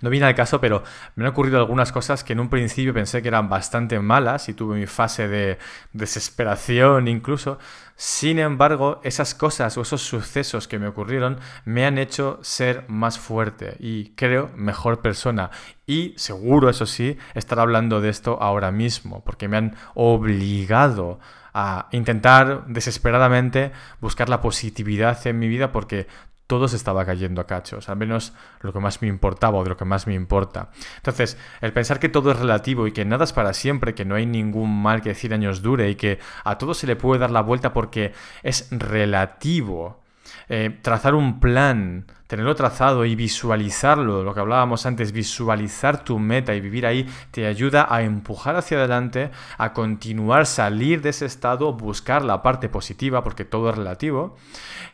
No 0.00 0.10
viene 0.10 0.26
al 0.26 0.34
caso, 0.34 0.60
pero 0.60 0.82
me 1.16 1.24
han 1.24 1.30
ocurrido 1.30 1.58
algunas 1.58 1.92
cosas 1.92 2.24
que 2.24 2.32
en 2.32 2.40
un 2.40 2.48
principio 2.48 2.94
pensé 2.94 3.22
que 3.22 3.28
eran 3.28 3.48
bastante 3.48 3.98
malas 4.00 4.48
y 4.48 4.54
tuve 4.54 4.76
mi 4.76 4.86
fase 4.86 5.28
de 5.28 5.58
desesperación 5.92 7.08
incluso. 7.08 7.58
Sin 7.96 8.38
embargo, 8.38 9.00
esas 9.02 9.34
cosas 9.34 9.76
o 9.76 9.82
esos 9.82 10.02
sucesos 10.02 10.68
que 10.68 10.78
me 10.78 10.86
ocurrieron 10.86 11.38
me 11.64 11.84
han 11.84 11.98
hecho 11.98 12.38
ser 12.42 12.84
más 12.88 13.18
fuerte 13.18 13.76
y 13.80 14.10
creo 14.10 14.50
mejor 14.54 15.02
persona. 15.02 15.50
Y 15.84 16.14
seguro, 16.16 16.68
eso 16.68 16.86
sí, 16.86 17.18
estar 17.34 17.58
hablando 17.58 18.00
de 18.00 18.10
esto 18.10 18.38
ahora 18.40 18.70
mismo, 18.70 19.24
porque 19.24 19.48
me 19.48 19.56
han 19.56 19.76
obligado 19.94 21.18
a 21.54 21.88
intentar 21.90 22.66
desesperadamente 22.68 23.72
buscar 24.00 24.28
la 24.28 24.40
positividad 24.40 25.26
en 25.26 25.40
mi 25.40 25.48
vida 25.48 25.72
porque 25.72 26.06
todo 26.48 26.66
se 26.66 26.76
estaba 26.76 27.04
cayendo 27.04 27.42
a 27.42 27.46
cachos, 27.46 27.90
al 27.90 27.98
menos 27.98 28.32
lo 28.62 28.72
que 28.72 28.80
más 28.80 29.02
me 29.02 29.08
importaba 29.08 29.58
o 29.58 29.62
de 29.62 29.68
lo 29.68 29.76
que 29.76 29.84
más 29.84 30.06
me 30.06 30.14
importa. 30.14 30.70
Entonces, 30.96 31.36
el 31.60 31.74
pensar 31.74 32.00
que 32.00 32.08
todo 32.08 32.32
es 32.32 32.38
relativo 32.38 32.86
y 32.86 32.92
que 32.92 33.04
nada 33.04 33.24
es 33.24 33.34
para 33.34 33.52
siempre, 33.52 33.94
que 33.94 34.06
no 34.06 34.14
hay 34.14 34.24
ningún 34.24 34.82
mal 34.82 35.02
que 35.02 35.14
100 35.14 35.34
años 35.34 35.60
dure 35.60 35.90
y 35.90 35.94
que 35.94 36.18
a 36.44 36.56
todo 36.56 36.72
se 36.72 36.86
le 36.86 36.96
puede 36.96 37.20
dar 37.20 37.30
la 37.30 37.42
vuelta 37.42 37.74
porque 37.74 38.14
es 38.42 38.66
relativo, 38.70 40.02
Eh, 40.48 40.78
trazar 40.82 41.14
un 41.14 41.40
plan, 41.40 42.06
tenerlo 42.26 42.54
trazado 42.54 43.04
y 43.04 43.14
visualizarlo, 43.14 44.22
lo 44.22 44.34
que 44.34 44.40
hablábamos 44.40 44.86
antes, 44.86 45.12
visualizar 45.12 46.04
tu 46.04 46.18
meta 46.18 46.54
y 46.54 46.60
vivir 46.60 46.86
ahí 46.86 47.06
te 47.30 47.46
ayuda 47.46 47.86
a 47.88 48.02
empujar 48.02 48.56
hacia 48.56 48.78
adelante, 48.78 49.30
a 49.56 49.72
continuar, 49.72 50.46
salir 50.46 51.00
de 51.00 51.10
ese 51.10 51.26
estado, 51.26 51.72
buscar 51.72 52.24
la 52.24 52.42
parte 52.42 52.68
positiva, 52.68 53.24
porque 53.24 53.44
todo 53.44 53.70
es 53.70 53.76
relativo, 53.76 54.36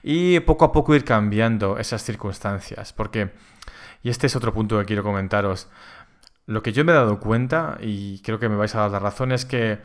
y 0.03 0.41
poco 0.41 0.65
a 0.65 0.73
poco 0.73 0.95
ir 0.95 1.05
cambiando 1.05 1.79
esas 1.79 2.03
circunstancias, 2.03 2.93
porque, 2.93 3.33
y 4.03 4.11
este 4.11 4.27
es 4.29 4.37
otro 4.37 4.53
punto 4.53 4.79
que 4.79 4.85
quiero 4.85 5.03
comentaros, 5.03 5.69
lo 6.47 6.63
que 6.63 6.73
yo 6.73 6.85
me 6.85 6.93
he 6.93 6.95
dado 6.95 7.21
cuenta, 7.21 7.79
y 7.81 8.21
creo 8.21 8.39
que 8.39 8.49
me 8.49 8.57
vais 8.57 8.75
a 8.75 8.81
dar 8.81 8.91
la 8.91 8.99
razón, 8.99 9.33
es 9.33 9.45
que 9.45 9.81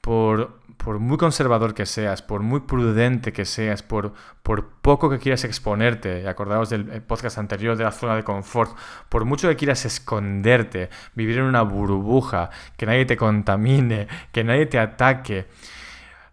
por, 0.00 0.60
muy 0.98 1.18
conservador 1.18 1.74
que 1.74 1.84
seas, 1.84 2.22
por 2.22 2.40
muy 2.40 2.60
prudente 2.60 3.32
que 3.32 3.44
seas, 3.44 3.82
por, 3.82 4.14
por 4.42 4.70
poco 4.80 5.10
que 5.10 5.18
quieras 5.18 5.44
exponerte, 5.44 6.26
acordaos 6.26 6.70
del 6.70 6.90
eh, 6.90 7.00
podcast 7.02 7.36
anterior 7.36 7.76
de 7.76 7.84
la 7.84 7.92
zona 7.92 8.16
de 8.16 8.24
confort, 8.24 8.74
por 9.10 9.26
mucho 9.26 9.48
que 9.48 9.56
quieras 9.56 9.84
esconderte, 9.84 10.88
vivir 11.14 11.38
en 11.38 11.44
una 11.44 11.62
burbuja, 11.62 12.48
que 12.78 12.86
nadie 12.86 13.04
te 13.04 13.18
contamine, 13.18 14.08
que 14.32 14.44
nadie 14.44 14.64
te 14.64 14.78
ataque, 14.78 15.48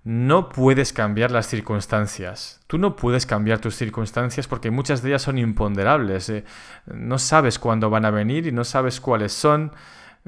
no 0.06 0.50
puedes 0.50 0.94
cambiar 0.94 1.32
las 1.32 1.48
circunstancias. 1.48 2.62
Tú 2.68 2.78
no 2.78 2.96
puedes 2.96 3.26
cambiar 3.26 3.60
tus 3.60 3.76
circunstancias 3.76 4.48
porque 4.48 4.70
muchas 4.70 5.02
de 5.02 5.10
ellas 5.10 5.24
son 5.24 5.40
imponderables. 5.40 6.30
Eh. 6.30 6.46
No 6.86 7.18
sabes 7.18 7.58
cuándo 7.58 7.90
van 7.90 8.06
a 8.06 8.12
venir 8.12 8.46
y 8.46 8.52
no 8.52 8.64
sabes 8.64 9.02
cuáles 9.02 9.34
son 9.34 9.72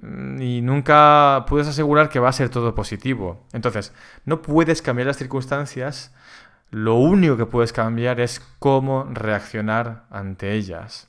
mm, 0.02 0.42
y 0.42 0.62
nunca 0.62 1.46
puedes 1.48 1.68
asegurar 1.68 2.10
que 2.10 2.20
va 2.20 2.30
a 2.30 2.34
ser 2.34 2.50
todo 2.50 2.74
positivo. 2.74 3.46
Entonces, 3.54 3.94
no 4.26 4.42
puedes 4.42 4.82
cambiar 4.82 5.08
las 5.08 5.18
circunstancias. 5.18 6.12
Lo 6.72 6.96
único 6.96 7.38
que 7.38 7.46
puedes 7.46 7.72
cambiar 7.72 8.20
es 8.20 8.42
cómo 8.60 9.08
reaccionar 9.14 10.06
ante 10.10 10.54
ellas 10.54 11.08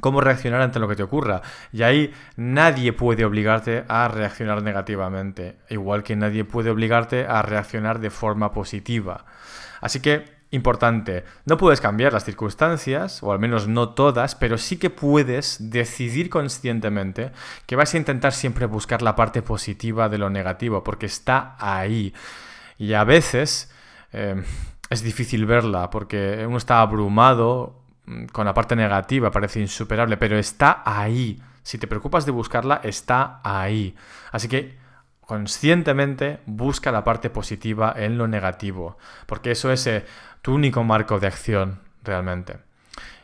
cómo 0.00 0.20
reaccionar 0.20 0.60
ante 0.60 0.78
lo 0.78 0.88
que 0.88 0.96
te 0.96 1.02
ocurra. 1.02 1.42
Y 1.72 1.82
ahí 1.82 2.12
nadie 2.36 2.92
puede 2.92 3.24
obligarte 3.24 3.84
a 3.88 4.08
reaccionar 4.08 4.62
negativamente, 4.62 5.56
igual 5.68 6.02
que 6.02 6.16
nadie 6.16 6.44
puede 6.44 6.70
obligarte 6.70 7.26
a 7.26 7.42
reaccionar 7.42 8.00
de 8.00 8.10
forma 8.10 8.52
positiva. 8.52 9.24
Así 9.80 10.00
que, 10.00 10.40
importante, 10.50 11.24
no 11.44 11.56
puedes 11.56 11.80
cambiar 11.80 12.12
las 12.12 12.24
circunstancias, 12.24 13.22
o 13.22 13.32
al 13.32 13.38
menos 13.38 13.68
no 13.68 13.90
todas, 13.90 14.34
pero 14.34 14.58
sí 14.58 14.76
que 14.76 14.90
puedes 14.90 15.70
decidir 15.70 16.28
conscientemente 16.28 17.32
que 17.66 17.76
vas 17.76 17.94
a 17.94 17.98
intentar 17.98 18.32
siempre 18.32 18.66
buscar 18.66 19.02
la 19.02 19.16
parte 19.16 19.42
positiva 19.42 20.08
de 20.08 20.18
lo 20.18 20.30
negativo, 20.30 20.82
porque 20.82 21.06
está 21.06 21.56
ahí. 21.58 22.12
Y 22.78 22.94
a 22.94 23.04
veces... 23.04 23.72
Eh, 24.12 24.42
es 24.90 25.04
difícil 25.04 25.46
verla 25.46 25.88
porque 25.88 26.44
uno 26.46 26.56
está 26.56 26.80
abrumado 26.80 27.79
con 28.32 28.46
la 28.46 28.54
parte 28.54 28.76
negativa, 28.76 29.30
parece 29.30 29.60
insuperable, 29.60 30.16
pero 30.16 30.38
está 30.38 30.82
ahí. 30.84 31.40
Si 31.62 31.78
te 31.78 31.86
preocupas 31.86 32.26
de 32.26 32.32
buscarla, 32.32 32.80
está 32.82 33.40
ahí. 33.44 33.94
Así 34.32 34.48
que 34.48 34.78
conscientemente 35.20 36.40
busca 36.46 36.90
la 36.90 37.04
parte 37.04 37.30
positiva 37.30 37.94
en 37.96 38.18
lo 38.18 38.26
negativo, 38.26 38.98
porque 39.26 39.52
eso 39.52 39.70
es 39.70 39.86
eh, 39.86 40.04
tu 40.42 40.54
único 40.54 40.82
marco 40.82 41.20
de 41.20 41.28
acción 41.28 41.80
realmente. 42.02 42.58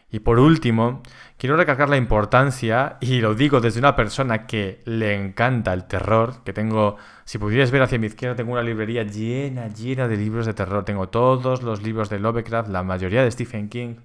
Y 0.09 0.21
por 0.21 0.38
último, 0.38 1.02
quiero 1.37 1.57
recalcar 1.57 1.88
la 1.88 1.97
importancia, 1.97 2.97
y 3.00 3.21
lo 3.21 3.35
digo 3.35 3.61
desde 3.61 3.81
una 3.81 3.97
persona 3.97 4.47
que 4.47 4.83
le 4.85 5.14
encanta 5.14 5.73
el 5.73 5.85
terror, 5.85 6.45
que 6.45 6.52
tengo, 6.52 6.97
si 7.25 7.38
pudieras 7.38 7.73
ver 7.73 7.83
hacia 7.83 7.99
mi 7.99 8.07
izquierda, 8.07 8.37
tengo 8.37 8.52
una 8.52 8.62
librería 8.62 9.02
llena, 9.02 9.66
llena 9.66 10.07
de 10.07 10.16
libros 10.16 10.47
de 10.47 10.55
terror. 10.55 10.85
Tengo 10.85 11.09
todos 11.09 11.62
los 11.62 11.83
libros 11.83 12.09
de 12.09 12.21
Lovecraft, 12.21 12.69
la 12.69 12.85
mayoría 12.85 13.25
de 13.25 13.31
Stephen 13.31 13.69
King. 13.69 13.97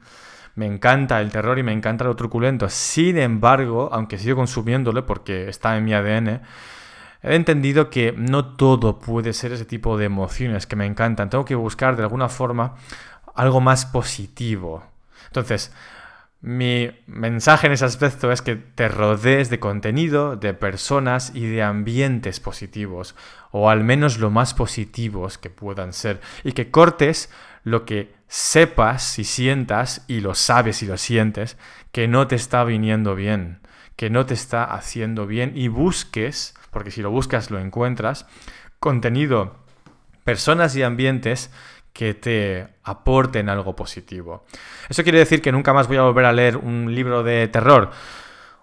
Me 0.55 0.65
encanta 0.65 1.22
el 1.22 1.31
terror 1.31 1.60
y 1.60 1.63
me 1.63 1.72
encanta 1.72 2.03
lo 2.03 2.15
truculento. 2.15 2.70
Sin 2.70 3.17
embargo, 3.17 3.89
aunque 3.91 4.17
sigo 4.17 4.36
consumiéndolo 4.36 5.05
porque 5.05 5.50
está 5.50 5.77
en 5.77 5.86
mi 5.86 5.93
ADN, 5.93 6.41
he 7.24 7.36
entendido 7.36 7.89
que 7.89 8.13
no 8.17 8.55
todo 8.55 9.00
puede 9.00 9.34
ser 9.34 9.53
ese 9.53 9.65
tipo 9.65 9.98
de 9.98 10.05
emociones 10.05 10.67
que 10.67 10.75
me 10.75 10.86
encantan. 10.86 11.29
Tengo 11.29 11.46
que 11.46 11.55
buscar 11.55 11.96
de 11.96 12.03
alguna 12.03 12.29
forma 12.29 12.75
algo 13.36 13.62
más 13.62 13.86
positivo. 13.86 14.84
Entonces, 15.27 15.74
mi 16.41 16.89
mensaje 17.05 17.67
en 17.67 17.74
ese 17.74 17.86
aspecto 17.86 18.31
es 18.31 18.41
que 18.41 18.55
te 18.55 18.88
rodees 18.88 19.51
de 19.51 19.60
contenido, 19.60 20.36
de 20.36 20.55
personas 20.55 21.31
y 21.36 21.46
de 21.46 21.62
ambientes 21.62 22.39
positivos, 22.39 23.15
o 23.51 23.70
al 23.70 23.84
menos 23.84 24.17
lo 24.17 24.31
más 24.31 24.55
positivos 24.55 25.38
que 25.38 25.51
puedan 25.51 25.93
ser, 25.93 26.20
y 26.43 26.53
que 26.53 26.72
cortes 26.72 27.31
lo 27.63 27.86
que 27.86 28.12
sepas 28.31 29.19
y 29.19 29.25
sientas, 29.25 30.05
y 30.07 30.21
lo 30.21 30.35
sabes 30.35 30.81
y 30.83 30.85
lo 30.85 30.95
sientes, 30.95 31.57
que 31.91 32.07
no 32.07 32.27
te 32.27 32.35
está 32.35 32.63
viniendo 32.63 33.13
bien, 33.13 33.59
que 33.97 34.09
no 34.09 34.25
te 34.25 34.33
está 34.33 34.63
haciendo 34.63 35.27
bien, 35.27 35.51
y 35.53 35.67
busques, 35.67 36.55
porque 36.71 36.91
si 36.91 37.01
lo 37.01 37.11
buscas 37.11 37.51
lo 37.51 37.59
encuentras, 37.59 38.25
contenido, 38.79 39.57
personas 40.23 40.77
y 40.77 40.83
ambientes 40.83 41.51
que 41.91 42.13
te 42.13 42.69
aporten 42.85 43.50
algo 43.50 43.75
positivo. 43.75 44.45
¿Eso 44.88 45.03
quiere 45.03 45.19
decir 45.19 45.41
que 45.41 45.51
nunca 45.51 45.73
más 45.73 45.89
voy 45.89 45.97
a 45.97 46.03
volver 46.03 46.23
a 46.23 46.31
leer 46.31 46.55
un 46.55 46.95
libro 46.95 47.23
de 47.23 47.50
terror? 47.50 47.91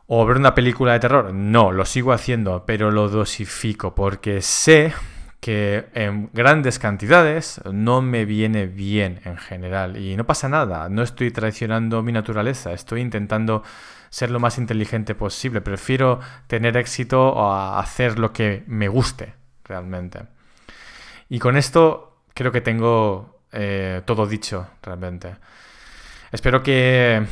¿O 0.07 0.25
ver 0.25 0.39
una 0.39 0.55
película 0.55 0.95
de 0.95 1.01
terror? 1.01 1.35
No, 1.35 1.73
lo 1.73 1.85
sigo 1.85 2.15
haciendo, 2.15 2.65
pero 2.65 2.91
lo 2.91 3.11
dosifico 3.11 3.95
porque 3.95 4.41
sé 4.41 4.95
que 5.41 5.87
en 5.95 6.31
grandes 6.33 6.79
cantidades 6.79 7.61
no 7.71 8.03
me 8.03 8.25
viene 8.25 8.67
bien 8.67 9.21
en 9.25 9.37
general 9.37 9.97
y 9.97 10.17
no 10.17 10.27
pasa 10.27 10.49
nada, 10.49 10.89
no 10.89 11.03
estoy 11.03 11.31
traicionando 11.31 12.03
mi 12.03 12.13
naturaleza, 12.13 12.73
estoy 12.73 13.01
intentando 13.01 13.63
ser 14.11 14.31
lo 14.31 14.41
más 14.41 14.59
inteligente 14.59 15.15
posible, 15.15 15.61
prefiero 15.61 16.21
tener 16.47 16.77
éxito 16.77 17.39
a 17.41 17.79
hacer 17.79 18.19
lo 18.19 18.33
que 18.33 18.65
me 18.67 18.89
guste 18.89 19.35
realmente. 19.65 20.23
Y 21.29 21.39
con 21.39 21.57
esto 21.57 22.23
creo 22.35 22.51
que 22.51 22.61
tengo 22.61 23.43
eh, 23.53 24.03
todo 24.07 24.27
dicho 24.27 24.67
realmente. 24.83 25.37
Espero 26.33 26.63
que 26.63 27.25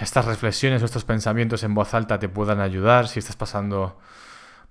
estas 0.00 0.24
reflexiones 0.24 0.82
o 0.82 0.84
estos 0.84 1.04
pensamientos 1.04 1.62
en 1.64 1.74
voz 1.74 1.94
alta 1.94 2.18
te 2.18 2.28
puedan 2.28 2.60
ayudar 2.60 3.08
si 3.08 3.18
estás 3.18 3.36
pasando 3.36 3.98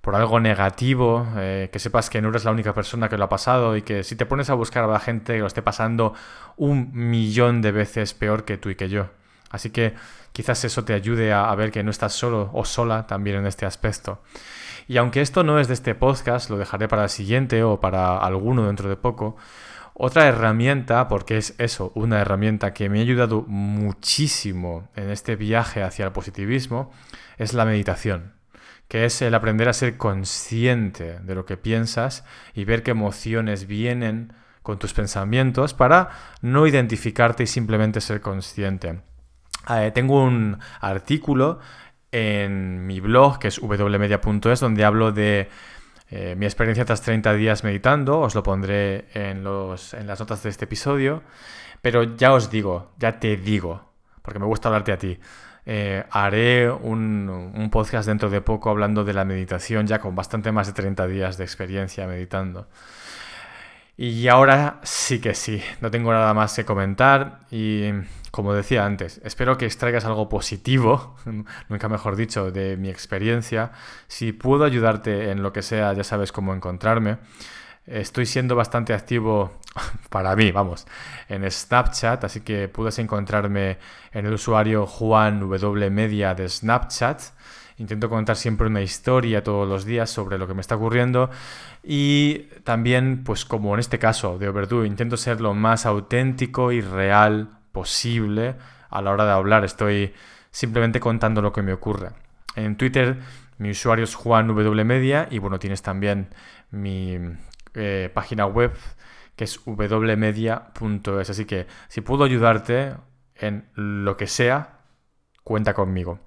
por 0.06 0.14
algo 0.14 0.38
negativo, 0.38 1.26
eh, 1.36 1.68
que 1.72 1.80
sepas 1.80 2.10
que 2.10 2.22
no 2.22 2.28
eres 2.28 2.44
la 2.44 2.52
única 2.52 2.72
persona 2.72 3.08
que 3.08 3.18
lo 3.18 3.24
ha 3.24 3.28
pasado 3.28 3.76
y 3.76 3.82
que 3.82 4.04
si 4.04 4.14
te 4.14 4.24
pones 4.24 4.48
a 4.50 4.54
buscar 4.54 4.84
a 4.84 4.86
la 4.86 5.00
gente 5.00 5.32
que 5.32 5.40
lo 5.40 5.48
esté 5.48 5.62
pasando 5.62 6.14
un 6.56 6.92
millón 6.92 7.60
de 7.60 7.72
veces 7.72 8.14
peor 8.14 8.44
que 8.44 8.56
tú 8.56 8.70
y 8.70 8.76
que 8.76 8.88
yo. 8.88 9.08
Así 9.50 9.70
que 9.70 9.94
quizás 10.30 10.64
eso 10.64 10.84
te 10.84 10.92
ayude 10.92 11.32
a, 11.32 11.52
ver 11.56 11.72
que 11.72 11.82
no 11.82 11.90
estás 11.90 12.12
solo 12.12 12.50
o 12.52 12.64
sola 12.64 13.08
también 13.08 13.38
en 13.38 13.46
este 13.46 13.66
aspecto. 13.66 14.22
Y 14.86 14.96
aunque 14.98 15.22
esto 15.22 15.42
no 15.42 15.58
es 15.58 15.66
de 15.66 15.74
este 15.74 15.96
podcast, 15.96 16.50
lo 16.50 16.56
dejaré 16.56 16.86
para 16.86 17.02
el 17.02 17.10
siguiente 17.10 17.64
o 17.64 17.80
para 17.80 18.16
alguno 18.16 18.68
dentro 18.68 18.88
de 18.88 18.94
poco. 18.94 19.36
Otra 19.92 20.28
herramienta, 20.28 21.08
porque 21.08 21.36
es 21.36 21.56
eso, 21.58 21.90
una 21.96 22.20
herramienta 22.20 22.72
que 22.72 22.88
me 22.88 23.00
ha 23.00 23.02
ayudado 23.02 23.42
muchísimo 23.48 24.88
en 24.94 25.10
este 25.10 25.34
viaje 25.34 25.82
hacia 25.82 26.04
el 26.04 26.12
positivismo, 26.12 26.92
es 27.38 27.54
la 27.54 27.64
meditación 27.64 28.35
que 28.88 29.04
es 29.04 29.20
el 29.22 29.34
aprender 29.34 29.68
a 29.68 29.72
ser 29.72 29.96
consciente 29.96 31.18
de 31.20 31.34
lo 31.34 31.44
que 31.44 31.56
piensas 31.56 32.24
y 32.54 32.64
ver 32.64 32.82
qué 32.82 32.92
emociones 32.92 33.66
vienen 33.66 34.32
con 34.62 34.78
tus 34.78 34.92
pensamientos 34.92 35.74
para 35.74 36.10
no 36.42 36.66
identificarte 36.66 37.44
y 37.44 37.46
simplemente 37.46 38.00
ser 38.00 38.20
consciente. 38.20 39.00
Eh, 39.68 39.90
tengo 39.94 40.22
un 40.22 40.58
artículo 40.80 41.58
en 42.12 42.86
mi 42.86 43.00
blog, 43.00 43.38
que 43.38 43.48
es 43.48 43.60
wmedia.es, 43.60 44.60
donde 44.60 44.84
hablo 44.84 45.12
de 45.12 45.48
eh, 46.08 46.34
mi 46.36 46.46
experiencia 46.46 46.84
tras 46.84 47.02
30 47.02 47.34
días 47.34 47.64
meditando. 47.64 48.20
Os 48.20 48.34
lo 48.34 48.42
pondré 48.42 49.06
en, 49.14 49.42
los, 49.42 49.94
en 49.94 50.06
las 50.06 50.20
notas 50.20 50.42
de 50.42 50.50
este 50.50 50.64
episodio. 50.64 51.22
Pero 51.82 52.16
ya 52.16 52.32
os 52.32 52.50
digo, 52.50 52.92
ya 52.98 53.18
te 53.18 53.36
digo, 53.36 53.92
porque 54.22 54.38
me 54.38 54.46
gusta 54.46 54.68
hablarte 54.68 54.92
a 54.92 54.98
ti. 54.98 55.18
Eh, 55.68 56.04
haré 56.10 56.70
un, 56.70 57.68
podcast 57.72 58.06
dentro 58.06 58.30
de 58.30 58.40
poco 58.40 58.70
hablando 58.70 59.04
de 59.04 59.12
la 59.12 59.24
meditación, 59.24 59.86
ya 59.88 59.98
con 59.98 60.14
bastante 60.14 60.52
más 60.52 60.68
de 60.68 60.72
30 60.72 61.06
días 61.08 61.36
de 61.36 61.44
experiencia 61.44 62.06
meditando. 62.06 62.68
Y 63.96 64.28
ahora 64.28 64.78
sí 64.84 65.20
que 65.20 65.34
sí, 65.34 65.60
no 65.80 65.90
tengo 65.90 66.12
nada 66.12 66.32
más 66.34 66.54
que 66.54 66.64
comentar 66.64 67.40
y 67.50 67.90
como 68.30 68.52
decía 68.52 68.84
antes, 68.84 69.20
espero 69.24 69.56
que 69.56 69.64
extraigas 69.64 70.04
algo 70.04 70.28
positivo, 70.28 71.16
nunca 71.68 71.88
mejor 71.88 72.14
dicho, 72.16 72.50
de 72.52 72.76
mi 72.76 72.90
experiencia. 72.90 73.72
Si 74.06 74.32
puedo 74.32 74.64
ayudarte 74.64 75.30
en 75.30 75.42
lo 75.42 75.52
que 75.52 75.62
sea, 75.62 75.92
ya 75.94 76.04
sabes 76.04 76.30
cómo 76.32 76.54
encontrarme. 76.54 77.16
Estoy 77.86 78.26
siendo 78.26 78.56
bastante 78.56 78.94
activo 78.94 79.52
para 80.10 80.34
mí, 80.34 80.50
vamos, 80.50 80.86
en 81.28 81.48
Snapchat, 81.48 82.24
así 82.24 82.40
que 82.40 82.68
puedes 82.68 82.98
encontrarme 82.98 83.78
en 84.12 84.26
el 84.26 84.32
usuario 84.32 84.86
Juan 84.86 85.40
W 85.40 85.90
Media 85.90 86.34
de 86.34 86.48
Snapchat. 86.48 87.22
Intento 87.78 88.08
contar 88.08 88.36
siempre 88.36 88.66
una 88.66 88.80
historia 88.80 89.44
todos 89.44 89.68
los 89.68 89.84
días 89.84 90.10
sobre 90.10 90.38
lo 90.38 90.48
que 90.48 90.54
me 90.54 90.62
está 90.62 90.76
ocurriendo 90.76 91.30
y 91.82 92.48
también, 92.64 93.22
pues 93.22 93.44
como 93.44 93.74
en 93.74 93.80
este 93.80 93.98
caso 93.98 94.38
de 94.38 94.48
Overdue, 94.48 94.86
intento 94.86 95.16
ser 95.16 95.40
lo 95.40 95.54
más 95.54 95.84
auténtico 95.84 96.72
y 96.72 96.80
real 96.80 97.50
posible 97.72 98.56
a 98.88 99.02
la 99.02 99.12
hora 99.12 99.26
de 99.26 99.32
hablar. 99.32 99.64
Estoy 99.64 100.14
simplemente 100.50 101.00
contando 101.00 101.42
lo 101.42 101.52
que 101.52 101.62
me 101.62 101.74
ocurre. 101.74 102.10
En 102.56 102.76
Twitter 102.76 103.18
mi 103.58 103.70
usuario 103.70 104.04
es 104.04 104.14
Juan 104.14 104.48
W 104.48 104.84
Media 104.84 105.28
y 105.30 105.38
bueno, 105.38 105.58
tienes 105.58 105.82
también 105.82 106.28
mi 106.70 107.18
eh, 107.76 108.10
página 108.12 108.46
web 108.46 108.72
que 109.36 109.44
es 109.44 109.60
wmedia.es. 109.64 111.30
Así 111.30 111.44
que 111.44 111.66
si 111.88 112.00
puedo 112.00 112.24
ayudarte 112.24 112.94
en 113.34 113.68
lo 113.74 114.16
que 114.16 114.26
sea, 114.26 114.80
cuenta 115.44 115.74
conmigo. 115.74 116.18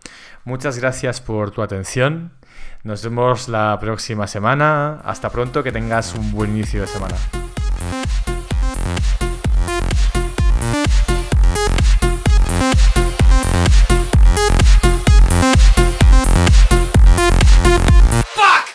Muchas 0.46 0.78
gracias 0.80 1.20
por 1.20 1.52
tu 1.52 1.62
atención. 1.62 2.34
Nos 2.84 3.04
vemos 3.04 3.50
la 3.50 3.78
próxima 3.80 4.28
semana. 4.28 5.02
Hasta 5.04 5.30
pronto, 5.30 5.64
que 5.64 5.72
tengas 5.72 6.16
un 6.16 6.32
buen 6.32 6.52
inicio 6.52 6.82
de 6.82 6.88
semana. 6.88 7.16